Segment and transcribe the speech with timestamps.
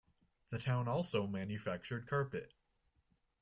[0.49, 2.55] The town also manufactured carpet.